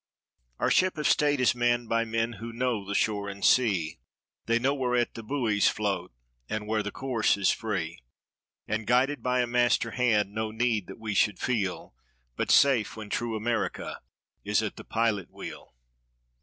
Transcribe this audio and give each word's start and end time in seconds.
Our 0.57 0.71
Ship 0.71 0.97
of 0.97 1.07
State 1.07 1.39
is 1.39 1.53
manned 1.53 1.87
by 1.87 2.05
men 2.05 2.33
who 2.41 2.51
know 2.51 2.83
the 2.83 2.95
shore 2.95 3.29
and 3.29 3.45
sea. 3.45 3.99
They 4.47 4.57
know 4.57 4.73
whereat 4.73 5.13
the 5.13 5.21
buoys 5.21 5.67
float 5.67 6.11
and 6.49 6.65
where 6.65 6.81
the 6.81 6.89
course 6.89 7.37
is 7.37 7.51
free; 7.51 7.99
And 8.67 8.87
guided 8.87 9.21
by 9.21 9.41
a 9.41 9.45
master 9.45 9.91
hand, 9.91 10.33
no 10.33 10.49
need 10.49 10.87
that 10.87 10.97
we 10.97 11.13
should 11.13 11.37
feel 11.37 11.93
But 12.35 12.49
safe 12.49 12.97
when 12.97 13.11
true 13.11 13.35
America 13.35 13.99
is 14.43 14.63
at 14.63 14.75
the 14.75 14.83
pilot 14.83 15.29
wheel. 15.29 15.75